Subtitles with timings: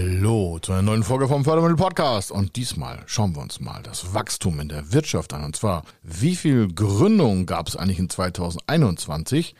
[0.00, 2.30] Hallo zu einer neuen Folge vom Fördermittel Podcast.
[2.30, 5.42] Und diesmal schauen wir uns mal das Wachstum in der Wirtschaft an.
[5.42, 9.56] Und zwar, wie viel Gründungen gab es eigentlich in 2021?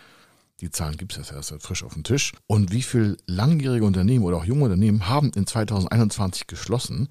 [0.61, 2.35] Die Zahlen gibt es erst frisch auf dem Tisch.
[2.46, 7.08] Und wie viele langjährige Unternehmen oder auch junge Unternehmen haben in 2021 geschlossen?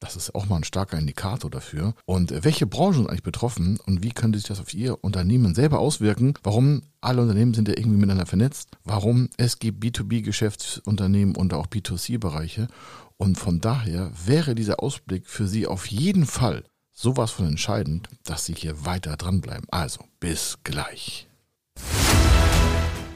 [0.00, 1.94] Das ist auch mal ein starker Indikator dafür.
[2.04, 5.78] Und welche Branchen sind eigentlich betroffen und wie könnte sich das auf Ihr Unternehmen selber
[5.78, 6.34] auswirken?
[6.42, 8.70] Warum alle Unternehmen sind ja irgendwie miteinander vernetzt?
[8.84, 12.68] Warum es gibt B2B-Geschäftsunternehmen und auch B2C-Bereiche?
[13.16, 18.44] Und von daher wäre dieser Ausblick für Sie auf jeden Fall sowas von entscheidend, dass
[18.44, 19.66] Sie hier weiter dranbleiben.
[19.70, 21.25] Also, bis gleich.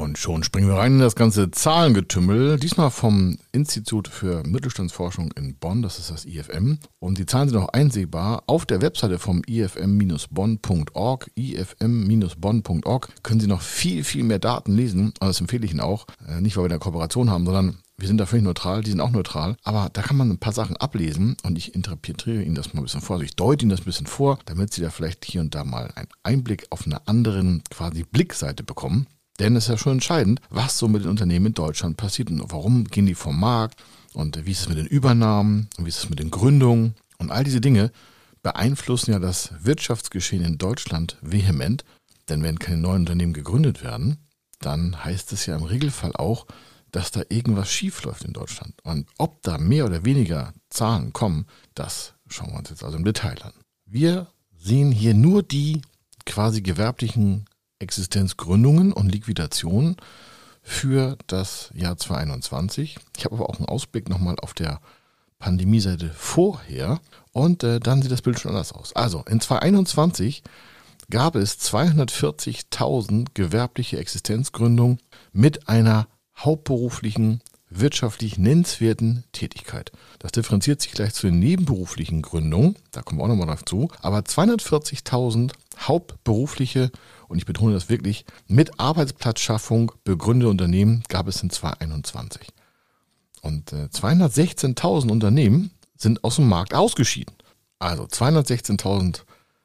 [0.00, 2.58] Und schon springen wir rein in das ganze Zahlengetümmel.
[2.58, 6.78] Diesmal vom Institut für Mittelstandsforschung in Bonn, das ist das IFM.
[6.98, 11.30] Und die Zahlen sind auch einsehbar auf der Webseite vom ifm-bonn.org.
[11.36, 15.06] ifm-bonn.org können Sie noch viel, viel mehr Daten lesen.
[15.06, 16.06] Und das empfehle ich Ihnen auch.
[16.26, 19.00] Äh, nicht, weil wir eine Kooperation haben, sondern wir sind da völlig neutral, die sind
[19.00, 19.56] auch neutral.
[19.62, 22.84] Aber da kann man ein paar Sachen ablesen und ich interpretiere Ihnen das mal ein
[22.84, 23.14] bisschen vor.
[23.14, 25.62] Also ich deute Ihnen das ein bisschen vor, damit Sie da vielleicht hier und da
[25.62, 29.06] mal einen Einblick auf einer anderen quasi Blickseite bekommen.
[29.40, 32.42] Denn es ist ja schon entscheidend, was so mit den Unternehmen in Deutschland passiert und
[32.52, 33.82] warum gehen die vom Markt
[34.12, 37.30] und wie ist es mit den Übernahmen und wie ist es mit den Gründungen und
[37.30, 37.90] all diese Dinge
[38.42, 41.84] beeinflussen ja das Wirtschaftsgeschehen in Deutschland vehement.
[42.28, 44.18] Denn wenn keine neuen Unternehmen gegründet werden,
[44.60, 46.46] dann heißt es ja im Regelfall auch,
[46.92, 48.74] dass da irgendwas schiefläuft in Deutschland.
[48.84, 53.04] Und ob da mehr oder weniger Zahlen kommen, das schauen wir uns jetzt also im
[53.04, 53.52] Detail an.
[53.84, 55.82] Wir sehen hier nur die
[56.24, 57.46] quasi gewerblichen
[57.78, 59.96] Existenzgründungen und Liquidationen
[60.62, 62.98] für das Jahr 2021.
[63.16, 64.80] Ich habe aber auch einen Ausblick nochmal auf der
[65.38, 67.00] Pandemieseite vorher
[67.32, 68.94] und äh, dann sieht das Bild schon anders aus.
[68.96, 70.42] Also in 2021
[71.10, 75.00] gab es 240.000 gewerbliche Existenzgründungen
[75.32, 79.92] mit einer hauptberuflichen wirtschaftlich nennenswerten Tätigkeit.
[80.18, 84.20] Das differenziert sich gleich zu den nebenberuflichen Gründungen, da kommen wir auch nochmal dazu, aber
[84.20, 86.90] 240.000 hauptberufliche
[87.28, 92.48] und ich betone das wirklich, mit Arbeitsplatzschaffung begründete Unternehmen gab es in 2021.
[93.42, 97.34] Und äh, 216.000 Unternehmen sind aus dem Markt ausgeschieden.
[97.78, 99.22] Also 216.000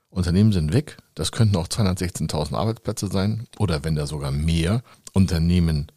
[0.09, 0.97] Unternehmen sind weg.
[1.15, 4.81] Das könnten auch 216.000 Arbeitsplätze sein oder wenn da sogar mehr
[5.13, 5.91] Unternehmen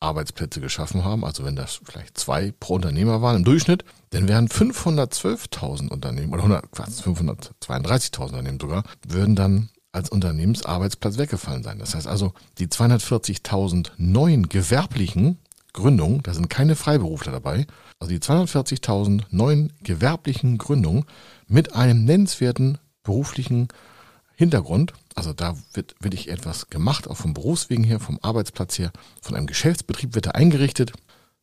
[0.00, 4.48] Arbeitsplätze geschaffen haben, also wenn das vielleicht zwei pro Unternehmer waren im Durchschnitt, dann wären
[4.48, 11.78] 512.000 Unternehmen oder 532.000 Unternehmen sogar, würden dann als Unternehmensarbeitsplatz weggefallen sein.
[11.78, 15.38] Das heißt also, die 240.000 neuen gewerblichen
[15.72, 17.66] Gründungen, da sind keine Freiberufler dabei,
[17.98, 21.04] also die 240.000 neuen gewerblichen Gründungen
[21.46, 23.68] mit einem nennenswerten beruflichen
[24.34, 29.34] Hintergrund, also da wird wirklich etwas gemacht, auch vom Berufswegen her, vom Arbeitsplatz her, von
[29.34, 30.92] einem Geschäftsbetrieb wird er eingerichtet.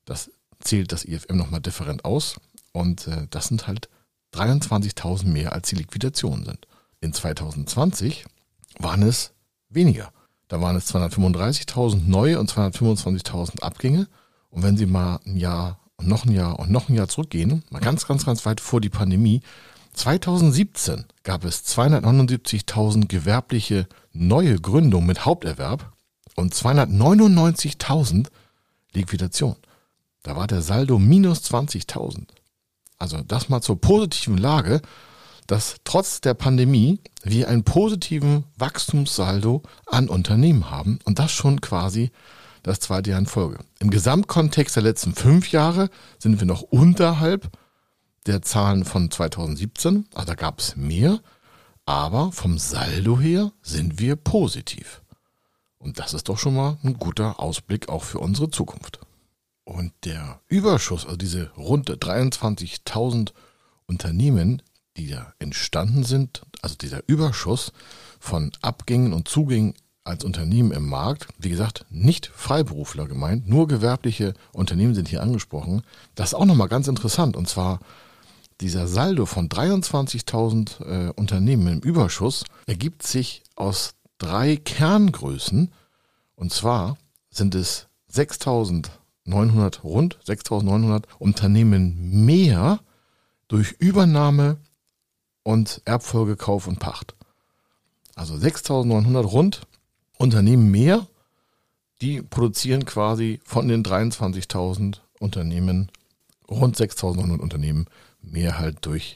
[0.06, 2.40] Das zählt das IFM nochmal different aus
[2.72, 3.90] und äh, das sind halt
[4.34, 6.68] 23.000 mehr als die Liquidationen sind.
[7.02, 8.26] In 2020
[8.80, 9.34] waren es
[9.70, 10.12] weniger.
[10.48, 14.08] Da waren es 235.000 neue und 225.000 Abgänge.
[14.50, 17.64] Und wenn Sie mal ein Jahr und noch ein Jahr und noch ein Jahr zurückgehen,
[17.70, 19.42] mal ganz, ganz, ganz weit vor die Pandemie,
[19.94, 25.94] 2017 gab es 279.000 gewerbliche neue Gründungen mit Haupterwerb
[26.36, 28.28] und 299.000
[28.94, 29.56] Liquidation.
[30.24, 32.28] Da war der Saldo minus 20.000.
[32.98, 34.82] Also das mal zur positiven Lage
[35.48, 42.12] dass trotz der Pandemie wir einen positiven Wachstumssaldo an Unternehmen haben und das schon quasi
[42.64, 43.60] das zweite Jahr in Folge.
[43.80, 47.52] Im Gesamtkontext der letzten fünf Jahre sind wir noch unterhalb
[48.26, 51.20] der Zahlen von 2017, also da gab es mehr,
[51.86, 55.04] aber vom Saldo her sind wir positiv.
[55.78, 59.00] Und das ist doch schon mal ein guter Ausblick auch für unsere Zukunft.
[59.64, 63.34] Und der Überschuss, also diese rund 23.000
[63.86, 64.64] Unternehmen,
[64.98, 67.72] die da entstanden sind, also dieser Überschuss
[68.20, 74.36] von Abgängen und Zugängen als Unternehmen im Markt, wie gesagt, nicht Freiberufler gemeint, nur gewerbliche
[74.54, 75.82] Unternehmen sind hier angesprochen.
[76.14, 77.36] Das ist auch nochmal ganz interessant.
[77.36, 77.80] Und zwar
[78.62, 85.74] dieser Saldo von 23.000 äh, Unternehmen im Überschuss ergibt sich aus drei Kerngrößen.
[86.36, 86.98] Und zwar
[87.32, 92.80] sind es 6.900, rund 6.900 Unternehmen mehr
[93.48, 94.58] durch Übernahme
[95.46, 97.16] und Erbfolge, Kauf und Pacht.
[98.16, 99.62] Also 6.900 rund
[100.18, 101.08] Unternehmen mehr,
[102.02, 105.92] die produzieren quasi von den 23.000 Unternehmen
[106.50, 107.86] rund 6.900 Unternehmen
[108.22, 109.16] mehr halt durch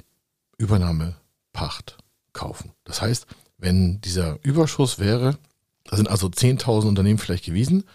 [0.57, 1.15] Übernahme,
[1.51, 1.97] Pacht,
[2.31, 2.73] Kaufen.
[2.83, 3.25] Das heißt,
[3.57, 5.37] wenn dieser Überschuss wäre,
[5.85, 7.85] da sind also 10.000 Unternehmen vielleicht gewesen,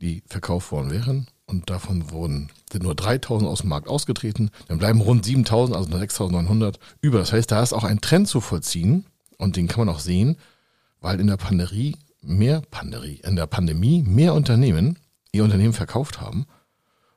[0.00, 4.78] die verkauft worden wären und davon wurden, sind nur 3.000 aus dem Markt ausgetreten, dann
[4.78, 7.18] bleiben rund 7.000, also 6.900 über.
[7.18, 9.06] Das heißt, da ist auch ein Trend zu vollziehen
[9.36, 10.36] und den kann man auch sehen,
[11.00, 14.98] weil in der Pandemie mehr Pandemie, in der Pandemie mehr Unternehmen
[15.32, 16.46] ihr Unternehmen verkauft haben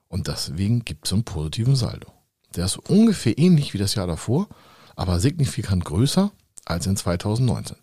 [0.08, 2.12] und deswegen gibt es einen positiven Saldo.
[2.56, 4.50] Der ist ungefähr ähnlich wie das Jahr davor,
[4.96, 6.32] aber signifikant größer
[6.66, 7.78] als in 2019.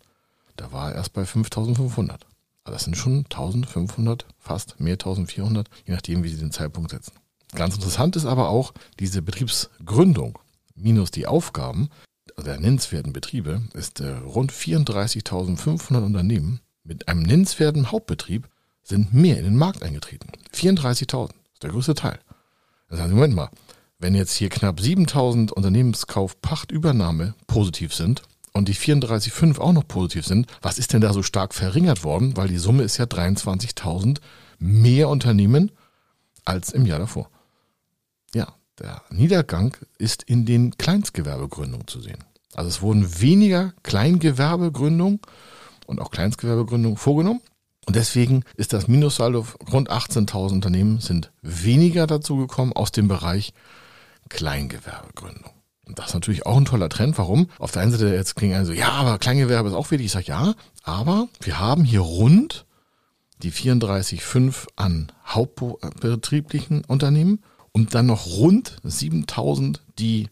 [0.55, 2.25] Da war er erst bei 5500.
[2.63, 7.13] Also das sind schon 1500, fast mehr 1400, je nachdem, wie Sie den Zeitpunkt setzen.
[7.53, 10.37] Ganz interessant ist aber auch diese Betriebsgründung
[10.75, 11.89] minus die Aufgaben
[12.43, 18.47] der nennenswerten Betriebe ist äh, rund 34.500 Unternehmen mit einem nennenswerten Hauptbetrieb
[18.83, 20.29] sind mehr in den Markt eingetreten.
[20.53, 22.19] 34.000 ist der größte Teil.
[22.89, 23.49] Heißt, Moment mal,
[23.99, 28.23] wenn jetzt hier knapp 7000 Unternehmenskauf, Pacht, Übernahme positiv sind
[28.53, 32.35] und die 34,5 auch noch positiv sind, was ist denn da so stark verringert worden?
[32.37, 34.19] Weil die Summe ist ja 23.000
[34.57, 35.71] mehr Unternehmen
[36.45, 37.29] als im Jahr davor.
[38.79, 42.23] Der Niedergang ist in den Kleinstgewerbegründungen zu sehen.
[42.55, 45.19] Also es wurden weniger Kleingewerbegründungen
[45.85, 47.41] und auch Kleinstgewerbegründungen vorgenommen.
[47.85, 53.53] Und deswegen ist das Minussaldo rund 18.000 Unternehmen sind weniger dazu gekommen aus dem Bereich
[54.29, 55.51] Kleingewerbegründung.
[55.85, 57.17] Und das ist natürlich auch ein toller Trend.
[57.17, 57.49] Warum?
[57.57, 60.05] Auf der einen Seite jetzt klingen also, ja, aber Kleingewerbe ist auch wichtig.
[60.05, 60.53] Ich sage ja,
[60.83, 62.65] aber wir haben hier rund
[63.41, 67.39] die 34,5 an hauptbetrieblichen Unternehmen
[67.71, 70.29] und dann noch rund 7000, die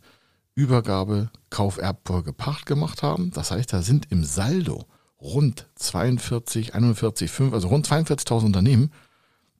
[0.56, 3.32] Übergabe, Kauf, Erbfolge, Pacht gemacht haben.
[3.32, 4.86] Das heißt, da sind im Saldo
[5.22, 8.92] rund 42, 41, 5, also rund 42.000 Unternehmen,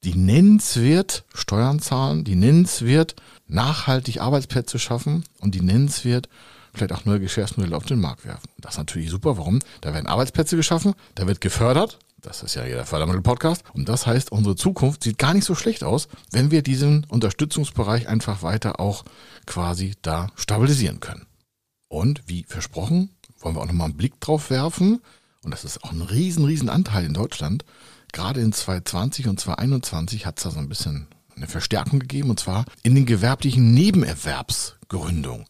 [0.04, 3.16] die nennenswert Steuern zahlen, die nennenswert
[3.48, 6.30] nachhaltig Arbeitsplätze schaffen und die nennenswert
[6.74, 8.50] vielleicht auch neue Geschäftsmodelle auf den Markt werfen.
[8.60, 9.38] Das ist natürlich super.
[9.38, 9.60] Warum?
[9.82, 11.98] Da werden Arbeitsplätze geschaffen, da wird gefördert.
[12.28, 13.64] Das ist ja jeder Fördermittel-Podcast.
[13.74, 18.08] Und das heißt, unsere Zukunft sieht gar nicht so schlecht aus, wenn wir diesen Unterstützungsbereich
[18.08, 19.06] einfach weiter auch
[19.46, 21.26] quasi da stabilisieren können.
[21.88, 25.00] Und wie versprochen, wollen wir auch nochmal einen Blick drauf werfen.
[25.44, 27.64] Und das ist auch ein riesen, riesen Anteil in Deutschland
[28.12, 32.40] gerade in 2020 und 2021 hat es da so ein bisschen eine Verstärkung gegeben und
[32.40, 35.46] zwar in den gewerblichen Nebenerwerbsgründungen.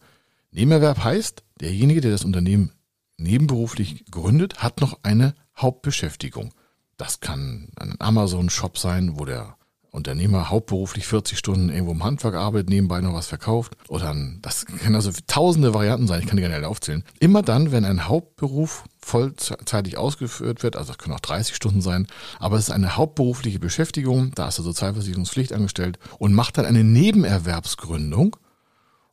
[0.50, 2.72] Nebenerwerb heißt, derjenige, der das Unternehmen
[3.16, 6.52] nebenberuflich gründet, hat noch eine Hauptbeschäftigung.
[6.98, 9.56] Das kann ein Amazon-Shop sein, wo der
[9.90, 13.76] Unternehmer hauptberuflich 40 Stunden irgendwo im Handwerk arbeitet, nebenbei noch was verkauft.
[13.88, 17.04] Oder ein, das können also tausende Varianten sein, ich kann die gar nicht alle aufzählen.
[17.20, 22.06] Immer dann, wenn ein Hauptberuf vollzeitig ausgeführt wird, also das können auch 30 Stunden sein,
[22.38, 26.84] aber es ist eine hauptberufliche Beschäftigung, da ist er Sozialversicherungspflicht angestellt und macht dann eine
[26.84, 28.36] Nebenerwerbsgründung.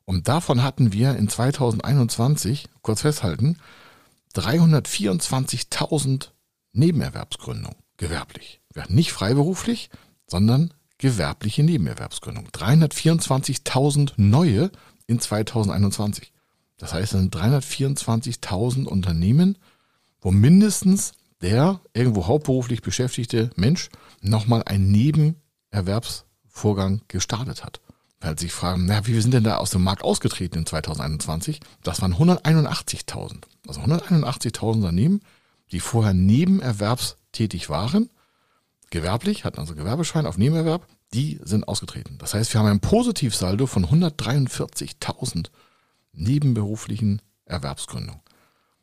[0.04, 3.56] Und davon hatten wir in 2021, kurz festhalten,
[4.34, 6.28] 324.000
[6.76, 8.60] Nebenerwerbsgründungen, gewerblich.
[8.88, 9.88] Nicht freiberuflich,
[10.26, 12.48] sondern gewerbliche Nebenerwerbsgründung.
[12.48, 14.70] 324.000 neue
[15.06, 16.32] in 2021.
[16.76, 19.56] Das heißt, es sind 324.000 Unternehmen,
[20.20, 23.88] wo mindestens der irgendwo hauptberuflich beschäftigte Mensch
[24.20, 27.80] nochmal einen Nebenerwerbsvorgang gestartet hat.
[28.20, 31.60] Weil sich fragen, na, wie sind denn da aus dem Markt ausgetreten in 2021?
[31.82, 33.42] Das waren 181.000.
[33.68, 35.20] Also 181.000 Unternehmen,
[35.72, 38.10] die vorher nebenerwerbstätig waren
[38.90, 42.18] gewerblich, hatten also Gewerbeschein auf Nebenerwerb, die sind ausgetreten.
[42.18, 45.50] Das heißt, wir haben ein Positivsaldo von 143.000
[46.12, 48.22] nebenberuflichen Erwerbsgründungen.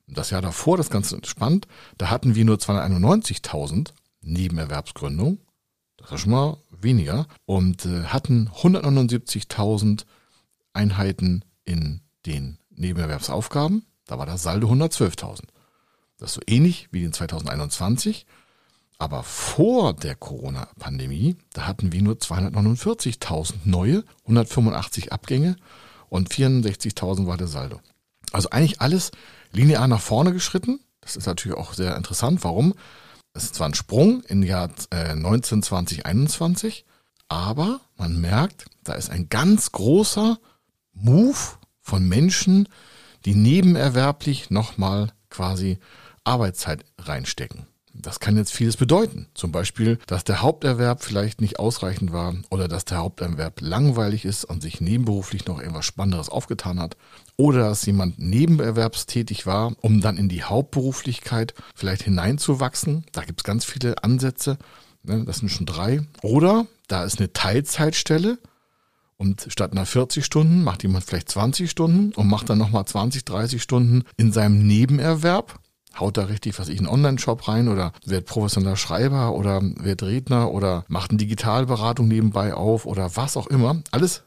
[0.07, 5.39] Das Jahr davor, das Ganze spannend, da hatten wir nur 291.000 Nebenerwerbsgründungen.
[5.97, 7.27] Das ist schon mal weniger.
[7.45, 10.05] Und äh, hatten 179.000
[10.73, 13.85] Einheiten in den Nebenerwerbsaufgaben.
[14.05, 15.43] Da war das Saldo 112.000.
[16.23, 18.25] Das ist so ähnlich wie in 2021.
[18.97, 25.57] Aber vor der Corona-Pandemie, da hatten wir nur 249.000 neue, 185 Abgänge
[26.07, 27.81] und 64.000 war der Saldo.
[28.31, 29.11] Also eigentlich alles
[29.51, 30.79] linear nach vorne geschritten.
[31.01, 32.45] Das ist natürlich auch sehr interessant.
[32.45, 32.73] Warum?
[33.33, 36.85] Es ist zwar ein Sprung im Jahr äh, 19, 20, 21,
[37.27, 40.39] aber man merkt, da ist ein ganz großer
[40.93, 42.69] Move von Menschen,
[43.25, 45.79] die nebenerwerblich nochmal quasi
[46.23, 47.67] Arbeitszeit reinstecken.
[47.95, 49.27] Das kann jetzt vieles bedeuten.
[49.35, 54.45] Zum Beispiel, dass der Haupterwerb vielleicht nicht ausreichend war oder dass der Haupterwerb langweilig ist
[54.45, 56.97] und sich nebenberuflich noch irgendwas Spannenderes aufgetan hat.
[57.37, 63.05] Oder dass jemand nebenerwerbstätig war, um dann in die Hauptberuflichkeit vielleicht hineinzuwachsen.
[63.11, 64.57] Da gibt es ganz viele Ansätze.
[65.03, 66.01] Ne, das sind schon drei.
[66.23, 68.39] Oder da ist eine Teilzeitstelle
[69.17, 73.23] und statt einer 40 Stunden macht jemand vielleicht 20 Stunden und macht dann nochmal 20,
[73.23, 75.59] 30 Stunden in seinem Nebenerwerb
[75.99, 80.51] haut da richtig, was ich, einen Online-Shop rein oder wird professioneller Schreiber oder wird Redner
[80.51, 83.81] oder macht eine Digitalberatung nebenbei auf oder was auch immer.
[83.91, 84.23] Alles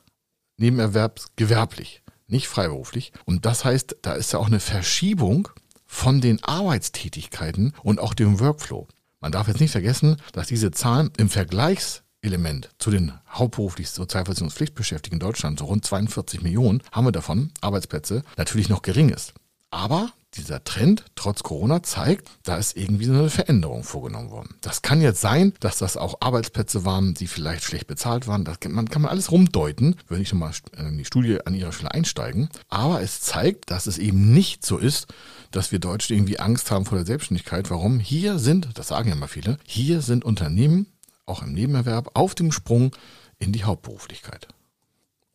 [0.59, 3.13] nebenerwerbsgewerblich, nicht freiberuflich.
[3.25, 5.49] Und das heißt, da ist ja auch eine Verschiebung
[5.85, 8.89] von den Arbeitstätigkeiten und auch dem Workflow.
[9.21, 15.27] Man darf jetzt nicht vergessen, dass diese Zahlen im Vergleichselement zu den hauptberuflich Sozialversicherungspflichtbeschäftigten in
[15.27, 19.35] Deutschland, so rund 42 Millionen, haben wir davon, Arbeitsplätze, natürlich noch gering ist.
[19.71, 24.55] Aber dieser Trend trotz Corona zeigt, da ist irgendwie so eine Veränderung vorgenommen worden.
[24.61, 28.45] Das kann jetzt sein, dass das auch Arbeitsplätze waren, die vielleicht schlecht bezahlt waren.
[28.45, 31.73] Das kann man, kann man alles rumdeuten, würde ich nochmal in die Studie an ihrer
[31.73, 32.49] Stelle einsteigen.
[32.69, 35.07] Aber es zeigt, dass es eben nicht so ist,
[35.51, 37.71] dass wir Deutsche irgendwie Angst haben vor der Selbstständigkeit.
[37.71, 38.01] Warum?
[38.01, 40.87] Hier sind, das sagen ja mal viele, hier sind Unternehmen,
[41.25, 42.95] auch im Nebenerwerb, auf dem Sprung
[43.39, 44.49] in die Hauptberuflichkeit.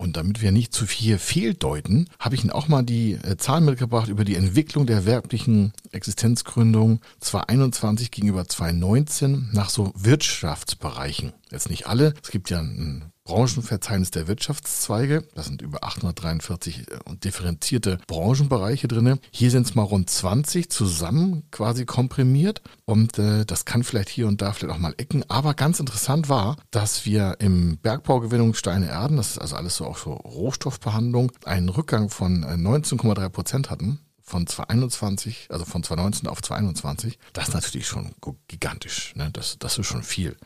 [0.02, 3.66] Und damit wir nicht zu viel fehldeuten, habe ich Ihnen auch mal die äh, Zahlen
[3.66, 11.34] mitgebracht über die Entwicklung der werblichen Existenzgründung 2021 gegenüber 2019 nach so Wirtschaftsbereichen.
[11.52, 12.16] Jetzt nicht alle.
[12.24, 15.24] Es gibt ja ein Branchenverzeichnis der Wirtschaftszweige.
[15.36, 19.20] Das sind über 843 äh, differenzierte Branchenbereiche drin.
[19.32, 22.62] Hier sind es mal rund 20 zusammen quasi komprimiert.
[22.84, 25.24] Und äh, das kann vielleicht hier und da vielleicht auch mal ecken.
[25.30, 29.86] Aber ganz interessant war, dass wir im Bergbaugewinnung Steine Erden, das ist also alles so
[29.86, 34.00] auch so Rohstoffbehandlung, einen Rückgang von 19,3 äh, Prozent hatten
[34.32, 38.14] von 2021, also von 2019 auf 2021, das ist natürlich schon
[38.48, 39.14] gigantisch.
[39.16, 39.30] Ne?
[39.32, 40.38] Das, das ist schon viel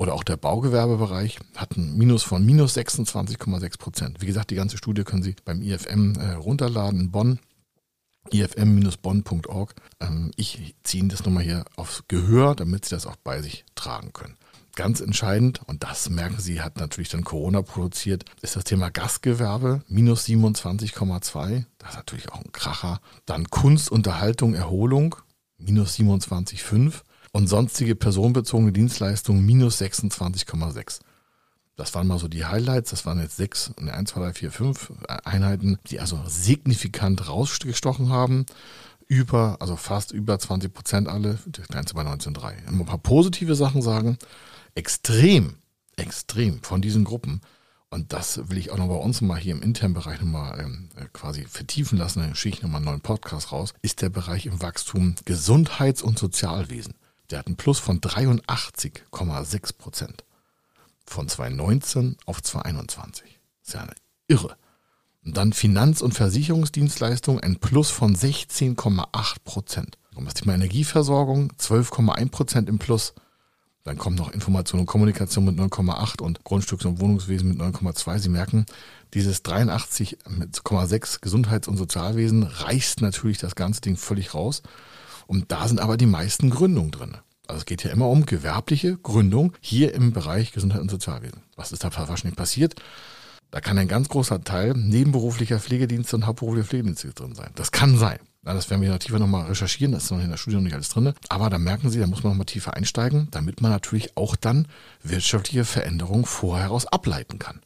[0.00, 4.22] oder auch der Baugewerbebereich hat ein Minus von minus 26,6 Prozent.
[4.22, 7.38] Wie gesagt, die ganze Studie können Sie beim IFM äh, runterladen in Bonn
[8.32, 9.74] ifm-bonn.org.
[10.00, 14.14] Ähm, ich ziehe das nochmal hier aufs Gehör, damit Sie das auch bei sich tragen
[14.14, 14.38] können.
[14.74, 19.82] Ganz entscheidend, und das merken Sie, hat natürlich dann Corona produziert, ist das Thema Gastgewerbe,
[19.86, 21.66] minus 27,2.
[21.76, 23.02] Das ist natürlich auch ein Kracher.
[23.26, 25.16] Dann Kunst, Unterhaltung, Erholung,
[25.58, 31.00] minus 27,5 und sonstige personenbezogene Dienstleistungen minus 26,6.
[31.76, 32.90] Das waren mal so die Highlights.
[32.90, 34.92] Das waren jetzt sechs, 1, 2, 3, 4, 5
[35.24, 38.44] Einheiten, die also signifikant rausgestochen haben.
[39.06, 42.68] Über, also fast über 20 Prozent alle, das Ganze bei 19,3.
[42.68, 44.18] Ein paar positive Sachen sagen.
[44.74, 45.54] Extrem,
[45.96, 47.40] extrem von diesen Gruppen.
[47.88, 50.90] Und das will ich auch noch bei uns mal hier im internen Bereich nochmal ähm,
[51.12, 52.20] quasi vertiefen lassen.
[52.20, 53.74] Dann schicke ich nochmal einen neuen Podcast raus.
[53.82, 56.94] Ist der Bereich im Wachstum Gesundheits- und Sozialwesen.
[57.30, 60.24] Der hat einen Plus von 83,6 Prozent.
[61.06, 63.40] Von 2019 auf 2021.
[63.60, 63.94] Das ist ja eine
[64.28, 64.56] irre.
[65.24, 69.98] Und dann Finanz- und Versicherungsdienstleistungen ein Plus von 16,8 Prozent.
[70.14, 73.14] Und das Thema Energieversorgung 12,1 Prozent im Plus.
[73.84, 78.18] Dann kommt noch Information und Kommunikation mit 9,8 und Grundstücks- und Wohnungswesen mit 9,2.
[78.18, 78.66] Sie merken,
[79.14, 84.62] dieses 83,6 Gesundheits- und Sozialwesen reißt natürlich das ganze Ding völlig raus.
[85.26, 87.16] Und da sind aber die meisten Gründungen drin.
[87.46, 91.42] Also es geht ja immer um gewerbliche Gründung hier im Bereich Gesundheit und Sozialwesen.
[91.56, 92.76] Was ist da wahrscheinlich passiert?
[93.50, 97.50] Da kann ein ganz großer Teil nebenberuflicher Pflegedienste und hauptberuflicher Pflegedienste drin sein.
[97.56, 98.20] Das kann sein.
[98.42, 100.74] Das werden wir noch tiefer nochmal recherchieren, das ist noch in der Studie noch nicht
[100.74, 101.12] alles drin.
[101.28, 104.66] Aber da merken Sie, da muss man nochmal tiefer einsteigen, damit man natürlich auch dann
[105.02, 107.60] wirtschaftliche Veränderungen vorher heraus ableiten kann.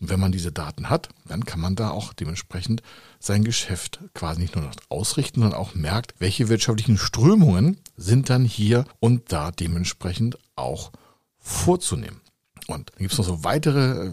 [0.00, 2.82] Und wenn man diese Daten hat, dann kann man da auch dementsprechend
[3.20, 8.84] sein Geschäft quasi nicht nur ausrichten, sondern auch merkt, welche wirtschaftlichen Strömungen sind dann hier
[9.00, 10.90] und da dementsprechend auch
[11.38, 12.20] vorzunehmen.
[12.66, 14.12] Und dann gibt es noch so weitere äh,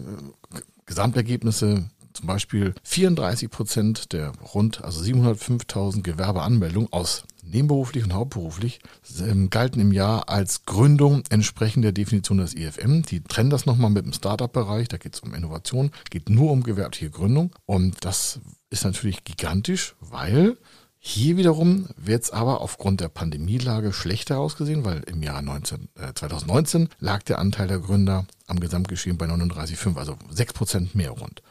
[0.86, 8.80] Gesamtergebnisse, zum Beispiel 34 Prozent der rund also 705.000 Gewerbeanmeldungen aus nebenberuflich und hauptberuflich
[9.20, 13.02] ähm, galten im Jahr als Gründung entsprechend der Definition des IFM.
[13.02, 16.62] Die trennen das nochmal mit dem Startup-Bereich, da geht es um Innovation, geht nur um
[16.62, 20.56] gewerbliche Gründung und das ist natürlich gigantisch, weil
[21.04, 26.14] hier wiederum wird es aber aufgrund der Pandemielage schlechter ausgesehen, weil im Jahr 19, äh,
[26.14, 31.42] 2019 lag der Anteil der Gründer am Gesamtgeschehen bei 39,5, also 6% mehr rund.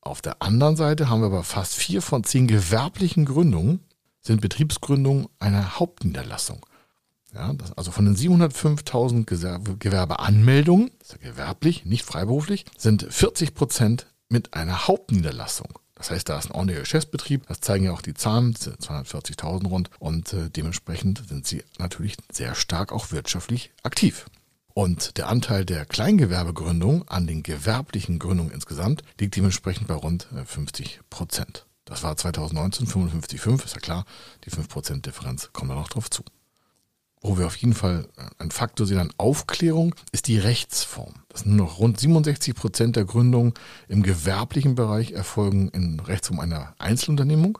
[0.00, 3.80] Auf der anderen Seite haben wir aber fast vier von zehn gewerblichen Gründungen
[4.30, 6.64] sind Betriebsgründungen einer Hauptniederlassung.
[7.34, 13.54] Ja, das, also von den 705.000 Gewerbeanmeldungen, das ist ja gewerblich, nicht freiberuflich, sind 40
[13.54, 15.78] Prozent mit einer Hauptniederlassung.
[15.94, 17.46] Das heißt, da ist ein ordentlicher Geschäftsbetrieb.
[17.48, 19.90] Das zeigen ja auch die Zahlen, 240.000 rund.
[19.98, 24.26] Und äh, dementsprechend sind sie natürlich sehr stark auch wirtschaftlich aktiv.
[24.72, 30.86] Und der Anteil der Kleingewerbegründung an den gewerblichen Gründungen insgesamt liegt dementsprechend bei rund 50
[30.86, 31.66] äh, Prozent.
[31.90, 34.04] Das war 2019 55,5, ist ja klar.
[34.44, 36.22] Die 5% Differenz kommen da noch drauf zu.
[37.20, 41.14] Wo wir auf jeden Fall äh, ein Faktor sehen an Aufklärung, ist die Rechtsform.
[41.28, 43.54] Das sind nur noch rund 67 Prozent der Gründungen
[43.88, 47.58] im gewerblichen Bereich erfolgen in Rechtsform einer Einzelunternehmung.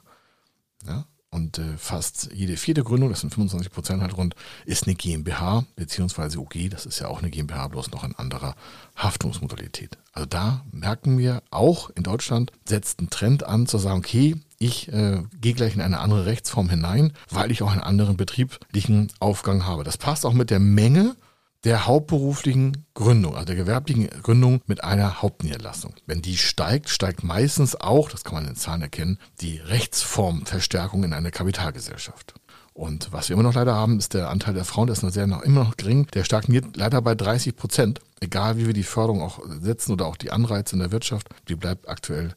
[0.86, 4.34] Ja, und äh, fast jede vierte Gründung, das sind 25 Prozent halt rund,
[4.66, 6.70] ist eine GmbH beziehungsweise OG.
[6.70, 8.56] Das ist ja auch eine GmbH, bloß noch in anderer
[8.96, 9.96] Haftungsmodalität.
[10.12, 14.92] Also da merken wir auch in Deutschland setzt ein Trend an zu sagen, okay, ich
[14.92, 19.64] äh, gehe gleich in eine andere Rechtsform hinein, weil ich auch einen anderen betrieblichen Aufgang
[19.64, 19.84] habe.
[19.84, 21.16] Das passt auch mit der Menge
[21.64, 25.94] der hauptberuflichen Gründung, also der gewerblichen Gründung mit einer Hauptniederlassung.
[26.06, 31.04] Wenn die steigt, steigt meistens auch, das kann man in den Zahlen erkennen, die Rechtsformverstärkung
[31.04, 32.34] in einer Kapitalgesellschaft.
[32.72, 35.10] Und was wir immer noch leider haben, ist der Anteil der Frauen, der ist noch
[35.10, 36.06] sehr noch immer noch gering.
[36.14, 38.00] Der stagniert leider bei 30 Prozent.
[38.20, 41.56] Egal wie wir die Förderung auch setzen oder auch die Anreize in der Wirtschaft, die
[41.56, 42.34] bleibt aktuell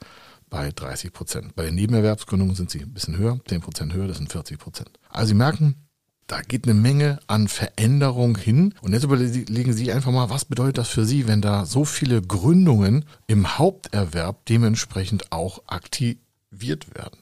[0.50, 1.56] bei 30 Prozent.
[1.56, 4.92] Bei den Nebenerwerbsgründungen sind sie ein bisschen höher, 10 Prozent höher, das sind 40 Prozent.
[5.10, 5.88] Also Sie merken,
[6.34, 8.74] da geht eine Menge an Veränderung hin.
[8.82, 12.24] Und jetzt überlegen Sie einfach mal, was bedeutet das für Sie, wenn da so viele
[12.24, 17.20] Gründungen im Haupterwerb dementsprechend auch aktiviert werden?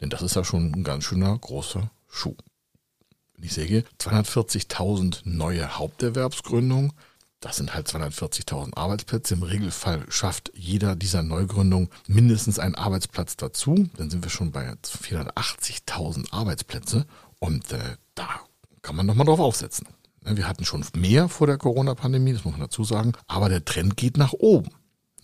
[0.00, 2.36] Denn das ist ja schon ein ganz schöner großer Schuh.
[3.34, 6.92] Wenn ich sehe, 240.000 neue Haupterwerbsgründungen,
[7.40, 9.34] das sind halt 240.000 Arbeitsplätze.
[9.34, 13.88] Im Regelfall schafft jeder dieser Neugründungen mindestens einen Arbeitsplatz dazu.
[13.96, 17.06] Dann sind wir schon bei 480.000 Arbeitsplätze.
[17.40, 18.28] Und äh, da
[18.82, 19.86] kann man nochmal drauf aufsetzen.
[20.24, 23.64] Ne, wir hatten schon mehr vor der Corona-Pandemie, das muss man dazu sagen, aber der
[23.64, 24.70] Trend geht nach oben.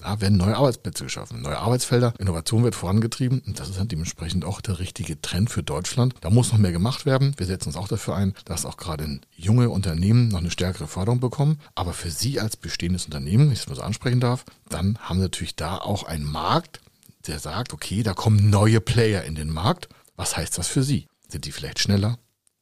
[0.01, 4.45] Da werden neue Arbeitsplätze geschaffen, neue Arbeitsfelder, Innovation wird vorangetrieben und das ist dann dementsprechend
[4.45, 6.15] auch der richtige Trend für Deutschland.
[6.21, 7.35] Da muss noch mehr gemacht werden.
[7.37, 11.19] Wir setzen uns auch dafür ein, dass auch gerade junge Unternehmen noch eine stärkere Förderung
[11.19, 11.59] bekommen.
[11.75, 15.17] Aber für Sie als bestehendes Unternehmen, wenn ich das mal so ansprechen darf, dann haben
[15.17, 16.81] Sie natürlich da auch einen Markt,
[17.27, 19.89] der sagt, okay, da kommen neue Player in den Markt.
[20.15, 21.09] Was heißt das für Sie?
[21.29, 22.19] Sind die vielleicht schneller?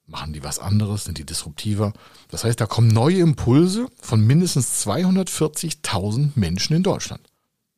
[0.06, 1.04] Machen die was anderes?
[1.04, 1.92] Sind die disruptiver?
[2.28, 7.22] Das heißt, da kommen neue Impulse von mindestens 240.000 Menschen in Deutschland.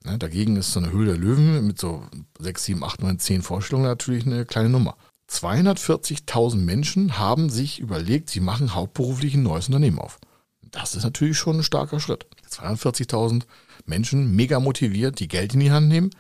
[0.05, 2.07] Ja, dagegen ist so eine Höhle der Löwen mit so
[2.39, 4.97] 6, 7, 8, 9, 10 Vorstellungen natürlich eine kleine Nummer.
[5.31, 10.19] 240.000 Menschen haben sich überlegt, sie machen hauptberuflich ein neues Unternehmen auf.
[10.63, 12.27] Das ist natürlich schon ein starker Schritt.
[12.51, 13.43] 240.000
[13.87, 16.11] Menschen, mega motiviert, die Geld in die Hand nehmen,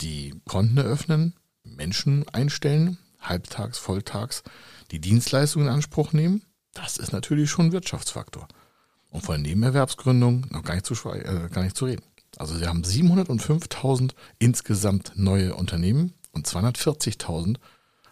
[0.00, 4.42] die Konten eröffnen, Menschen einstellen, halbtags, volltags,
[4.90, 6.42] die Dienstleistungen in Anspruch nehmen,
[6.74, 8.46] das ist natürlich schon ein Wirtschaftsfaktor.
[9.10, 12.04] Und von der Nebenerwerbsgründung noch gar nicht zu, äh, gar nicht zu reden.
[12.36, 17.56] Also sie haben 705.000 insgesamt neue Unternehmen und 240.000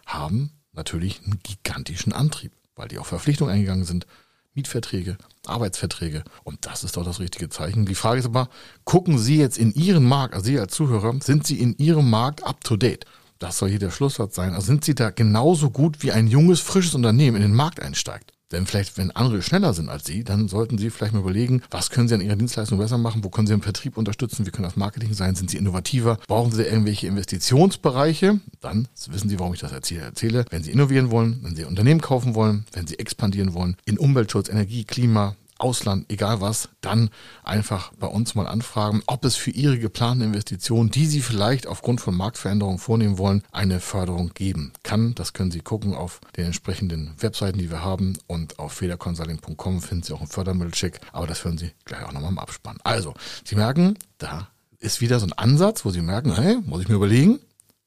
[0.05, 4.07] haben natürlich einen gigantischen Antrieb, weil die auf Verpflichtungen eingegangen sind,
[4.53, 6.23] Mietverträge, Arbeitsverträge.
[6.43, 7.85] Und das ist doch das richtige Zeichen.
[7.85, 8.49] Die Frage ist aber,
[8.85, 12.43] gucken Sie jetzt in Ihren Markt, also Sie als Zuhörer, sind Sie in Ihrem Markt
[12.43, 13.05] up to date?
[13.39, 14.53] Das soll hier der Schlusssatz sein.
[14.53, 18.33] Also sind Sie da genauso gut wie ein junges, frisches Unternehmen in den Markt einsteigt?
[18.51, 21.89] Denn vielleicht, wenn andere schneller sind als Sie, dann sollten Sie vielleicht mal überlegen, was
[21.89, 23.23] können Sie an Ihrer Dienstleistung besser machen?
[23.23, 24.45] Wo können Sie im Vertrieb unterstützen?
[24.45, 25.35] Wie können das Marketing sein?
[25.35, 26.17] Sind Sie innovativer?
[26.27, 28.39] Brauchen Sie irgendwelche Investitionsbereiche?
[28.61, 30.45] Dann wissen Sie, warum ich das erzähle.
[30.49, 34.47] Wenn Sie innovieren wollen, wenn Sie Unternehmen kaufen wollen, wenn Sie expandieren wollen, in Umweltschutz,
[34.47, 37.09] Energie, Klima, Ausland, egal was, dann
[37.43, 42.01] einfach bei uns mal anfragen, ob es für Ihre geplanten Investitionen, die Sie vielleicht aufgrund
[42.01, 45.15] von Marktveränderungen vornehmen wollen, eine Förderung geben kann.
[45.15, 50.03] Das können Sie gucken auf den entsprechenden Webseiten, die wir haben und auf federconsulting.com finden
[50.03, 52.77] Sie auch einen Fördermittelcheck, aber das hören Sie gleich auch nochmal im Abspann.
[52.83, 56.87] Also, Sie merken, da ist wieder so ein Ansatz, wo Sie merken, hey, muss ich
[56.87, 57.39] mir überlegen,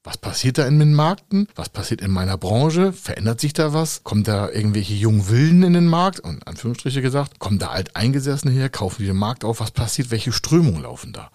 [0.03, 1.47] was passiert da in den Märkten?
[1.55, 2.93] Was passiert in meiner Branche?
[2.93, 4.03] Verändert sich da was?
[4.03, 6.21] Kommen da irgendwelche jungen Wilden in den Markt?
[6.21, 8.71] Und Anführungsstriche gesagt, kommen da Alteingesessene her?
[8.71, 9.61] Kaufen die den Markt auf?
[9.61, 10.11] Was passiert?
[10.11, 11.31] Welche Strömungen laufen da?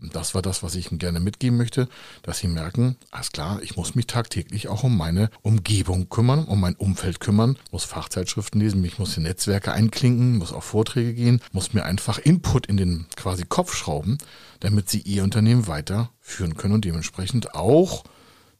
[0.00, 1.88] Und das war das, was ich Ihnen gerne mitgeben möchte,
[2.22, 6.60] dass Sie merken, alles klar, ich muss mich tagtäglich auch um meine Umgebung kümmern, um
[6.60, 11.40] mein Umfeld kümmern, muss Fachzeitschriften lesen, ich muss in Netzwerke einklinken, muss auf Vorträge gehen,
[11.52, 14.18] muss mir einfach Input in den quasi Kopf schrauben,
[14.60, 18.04] damit Sie Ihr Unternehmen weiterführen können und dementsprechend auch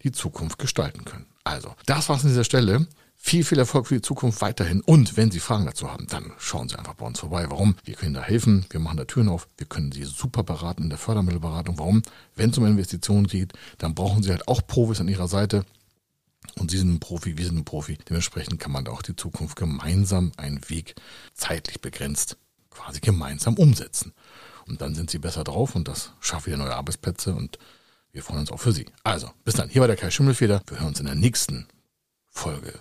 [0.02, 1.26] die Zukunft gestalten können.
[1.44, 2.86] Also, das war's an dieser Stelle.
[3.22, 4.80] Viel, viel Erfolg für die Zukunft weiterhin.
[4.80, 7.44] Und wenn Sie Fragen dazu haben, dann schauen Sie einfach bei uns vorbei.
[7.50, 7.76] Warum?
[7.84, 8.64] Wir können da helfen.
[8.70, 9.46] Wir machen da Türen auf.
[9.58, 11.78] Wir können Sie super beraten in der Fördermittelberatung.
[11.78, 12.02] Warum?
[12.34, 15.66] Wenn es um Investitionen geht, dann brauchen Sie halt auch Profis an Ihrer Seite.
[16.58, 17.98] Und Sie sind ein Profi, wir sind ein Profi.
[18.08, 20.94] Dementsprechend kann man da auch die Zukunft gemeinsam einen Weg
[21.34, 22.38] zeitlich begrenzt
[22.70, 24.14] quasi gemeinsam umsetzen.
[24.66, 27.58] Und dann sind Sie besser drauf und das schafft wieder neue Arbeitsplätze und
[28.12, 28.86] wir freuen uns auch für Sie.
[29.04, 29.68] Also, bis dann.
[29.68, 30.62] Hier war der Kai Schimmelfeder.
[30.66, 31.68] Wir hören uns in der nächsten
[32.30, 32.80] Folge